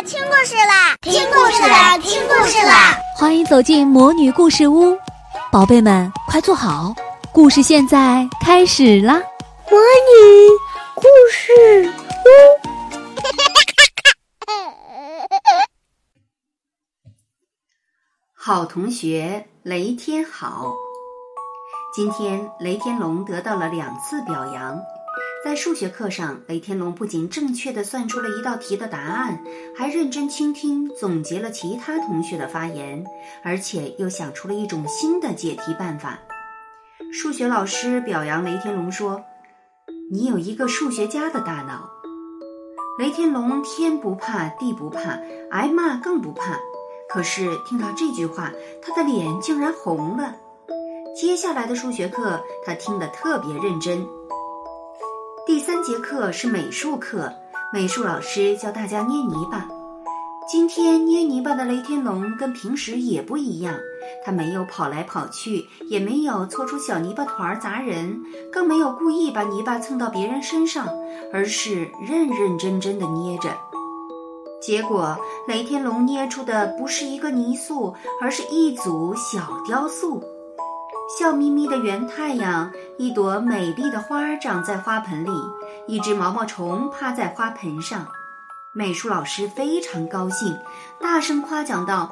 [0.00, 2.96] 啦，听故事啦，听故事啦，听故事啦！
[3.18, 4.96] 欢迎走进魔女故事屋，
[5.52, 6.94] 宝贝们快坐好，
[7.34, 9.20] 故事现在开始啦！
[9.70, 10.48] 魔女
[10.94, 11.92] 故事
[12.24, 12.28] 屋，
[18.34, 20.72] 好同学雷天好。
[21.94, 24.80] 今天雷天龙得到了两次表扬。
[25.42, 29.42] 在数学课上，雷天龙不仅正确的算出了一道题的答案，
[29.74, 33.02] 还认真倾听、总结了其他同学的发言，
[33.42, 36.18] 而且又想出了一种新的解题办法。
[37.10, 39.24] 数学老师表扬雷天龙说
[40.12, 41.88] ：“你有一个数学家的大脑。”
[43.00, 45.18] 雷天龙天不怕地不怕，
[45.50, 46.60] 挨骂更不怕。
[47.08, 48.52] 可是听到这句话，
[48.82, 50.36] 他的脸竟然红了。
[51.18, 54.06] 接下来的数学课，他听得特别认真。
[55.50, 57.34] 第三节课是美术课，
[57.72, 59.66] 美术老师教大家捏泥巴。
[60.48, 63.74] 今天捏泥巴的雷天龙跟平时也不一样，
[64.24, 70.86] 他没有跑来跑去，也没有搓出小泥巴团砸人，更没有故意把泥巴蹭到别人身上，
[71.32, 73.50] 而是认认真真的捏着。
[74.62, 80.22] 结果，雷天龙捏出的不是一个泥塑，而是一组小雕塑。
[81.20, 85.30] 笑眯眯的圆太阳，一朵美丽的花长在花盆里，
[85.86, 88.06] 一只毛毛虫趴在花盆上。
[88.72, 90.58] 美术老师非常高兴，
[90.98, 92.10] 大声夸奖道：“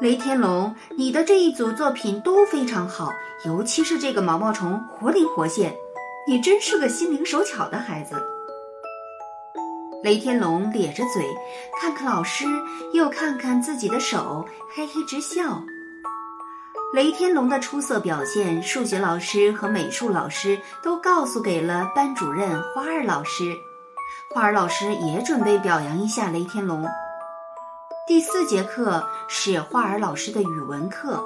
[0.00, 3.10] 雷天龙，你的这一组作品都非常好，
[3.44, 5.74] 尤其是这个毛毛虫，活灵活现。
[6.28, 8.22] 你真是个心灵手巧的孩子。”
[10.04, 11.24] 雷天龙咧着嘴，
[11.80, 12.44] 看看老师，
[12.94, 15.64] 又看看自己的手，嘿嘿直笑。
[16.92, 23.56] 雷天龙的出色表现，数学老师和美术老师都告诉给了班主任花儿老师。
[24.34, 26.86] 花儿老师也准备表扬一下雷天龙。
[28.06, 31.24] 第四节课是花儿老师的语文课。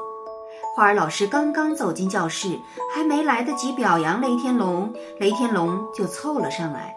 [0.77, 2.61] 花儿老师刚刚走进教室，
[2.95, 6.95] 还没来得及表扬雷天龙，雷天龙就凑了上来。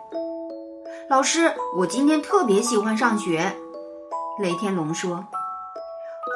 [1.10, 3.52] 老师，我今天特别喜欢上学。
[4.40, 5.26] 雷天龙说。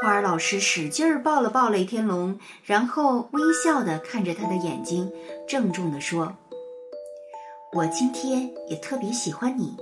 [0.02, 5.10] 花儿老师使劲儿抱了抱雷天龙，然后微笑的看着他的眼睛，
[5.48, 6.36] 郑重的说
[7.72, 9.78] ：“我今天也特别喜欢你。”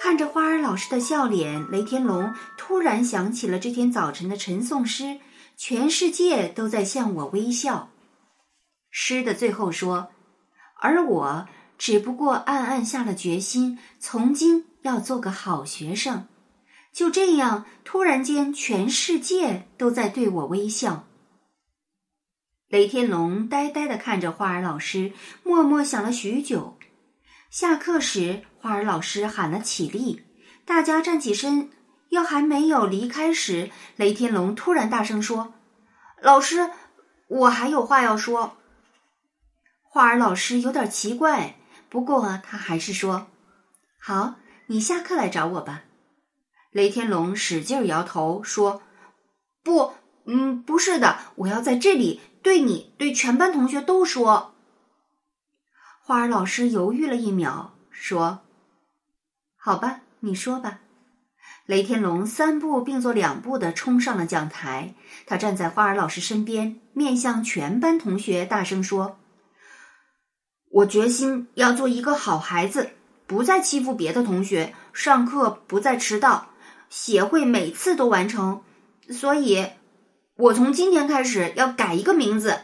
[0.00, 5.18] 看着花儿老师的笑脸，雷天龙突然想起了这天早晨的晨诵诗
[5.56, 7.88] ：“全世界都在向我微笑。”
[8.90, 10.08] 诗的最后说
[10.80, 16.28] ：“而我只不过暗暗下了决心，从今要做个好学生。”
[16.92, 21.08] 就这样，突然间，全世界都在对我微笑。
[22.68, 26.78] 雷天龙呆呆的看着花儿老师，默默想了许久。
[27.50, 30.22] 下课时，花儿老师喊了起立，
[30.64, 31.70] 大家站起身。
[32.10, 35.54] 要还没有离开时，雷天龙突然大声说
[36.20, 36.70] ：“老师，
[37.26, 38.58] 我还有话要说。”
[39.82, 41.56] 花儿老师有点奇怪，
[41.88, 43.28] 不过他还是说
[43.98, 44.34] ：“好，
[44.66, 45.84] 你下课来找我吧。”
[46.72, 48.80] 雷天龙使劲摇头说
[49.62, 49.92] ：“不，
[50.24, 54.54] 嗯，不是的，我要在这里对你、对全班同学都说。”
[56.00, 58.40] 花儿老师犹豫了一秒，说
[59.56, 60.80] ：“好吧，你说吧。”
[61.66, 64.94] 雷天龙三步并作两步的冲上了讲台，
[65.26, 69.18] 他站在花儿老师身边，面向全班同学大声说
[70.72, 72.92] ：“我决心要做一个好孩子，
[73.26, 76.48] 不再欺负别的同学，上课不再迟到。”
[76.92, 78.62] 协会每次都完成，
[79.08, 79.66] 所以，
[80.36, 82.60] 我从今天开始要改一个名字。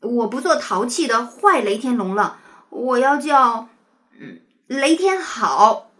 [0.00, 2.40] 我不做淘气的坏雷天龙了，
[2.70, 3.68] 我要叫，
[4.18, 5.90] 嗯，雷天好。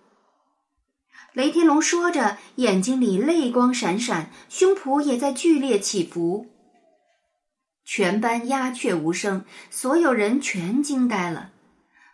[1.34, 6.46] 雷天龙说着，眼睛里泪光闪闪，胸脯也在剧烈起伏。
[7.84, 11.50] 全班鸦雀无声，所有人全惊呆了。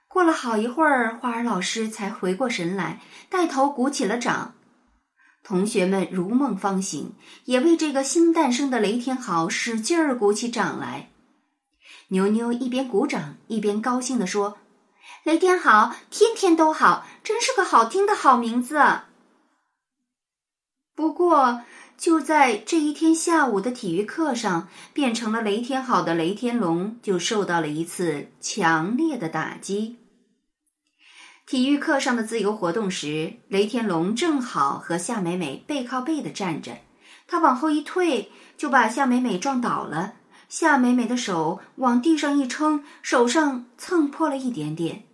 [0.08, 4.56] 过了好一会儿，花儿老师才回过神来，带头鼓起了掌。
[5.42, 7.14] 同学们如梦方醒，
[7.44, 11.10] 也为这个新诞生的雷天豪使劲儿鼓起掌来。
[12.08, 14.58] 牛牛一边鼓掌一边高兴地说
[15.24, 18.80] ：“雷天好，天天都好，真是个好听的好名字。”
[20.96, 21.62] 不过，
[21.96, 29.97] 就在这一天下午的体育课上，变成了雷天好的雷天龙就受到了一次强烈的打击。
[31.48, 36.76] 体育课上的自由活动时，雷天龙正好和夏美美背靠背的站着，
[37.26, 40.12] 他往后一退，就把夏美美撞倒了。
[40.50, 45.04] 夏美美的手往地上一撑，手上蹭破了一点点。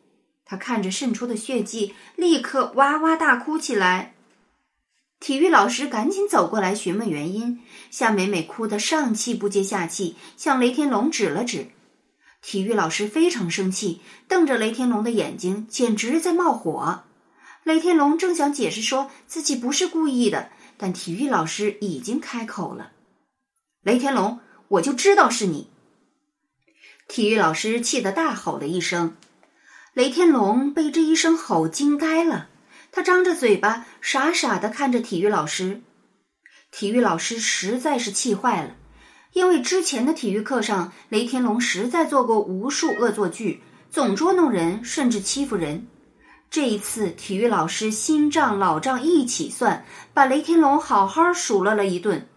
[0.44, 4.14] 他看着渗出的血迹，立刻哇哇大哭起来。
[5.20, 7.60] 体育老师赶紧走过来询问原因，
[7.92, 11.68] 夏美美哭得上气不接下气，向雷天龙指了指。
[12.44, 17.04] 体育老师非常生气，瞪着雷天龙的眼睛，简直在冒火。
[17.62, 22.92] 雷天龙正想解释说自己不是故意的，但体育老师已经开口了
[23.82, 25.70] ：“雷天龙，我就知道是你！”
[27.08, 29.16] 体育老师气得大吼了一声。
[29.94, 32.50] 雷天龙被这一声吼惊呆了，
[32.92, 35.80] 他张着嘴巴，傻傻的看着体育老师。
[36.70, 38.76] 体育老师实在是气坏了。
[39.34, 43.60] 因为之前的体育课上，雷天龙实在做过无数恶作剧，
[43.90, 45.88] 总捉弄人，甚至欺负人。
[46.48, 49.84] 这一次，体育老师新账老账一起算，
[50.14, 52.28] 把雷天龙好好数落了一顿。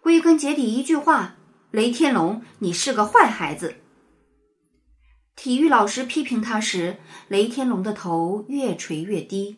[0.00, 1.36] 归根结底，一句话：
[1.70, 3.76] 雷天龙，你是个坏孩子。
[5.36, 6.96] 体育老师批评他时，
[7.28, 9.56] 雷天龙的头越垂越低。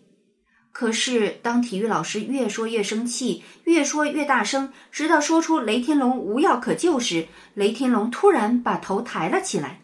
[0.72, 9.80] 可是，当体育老师越说越生气，越说越大声，直到说出“雷天龙无药可救”时，雷天龙突然把头抬了起来。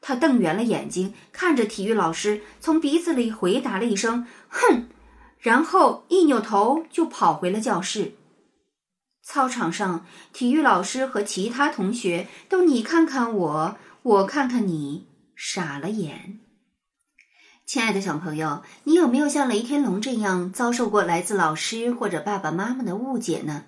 [0.00, 4.88] 他瞪圆了眼睛，看着体育老师，从鼻子里回答了一声“哼”，
[5.38, 8.14] 然后一扭头就跑回了教室。
[9.22, 16.40] 操场上，体育老师和其他同学都你看看我，我看看你，傻了眼。
[17.70, 23.62] 亲爱的小朋友，你有没有像雷天龙这样遭受过来自老师或者爸爸妈妈的误解呢？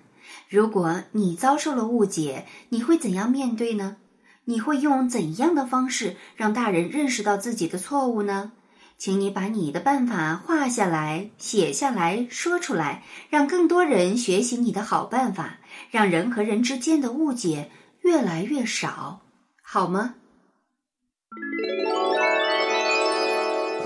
[0.49, 3.95] 如果你遭受了误解，你会怎样面对呢？
[4.43, 8.51] 你会用怎样的方式让大人认识到自己的错误呢？
[8.97, 15.59] 请你把你的办法画下来、写下来说出来，让更多人学习你的好办法，
[15.89, 17.71] 让人和人之间的误解
[18.01, 19.21] 越来越少，
[19.63, 20.15] 好吗？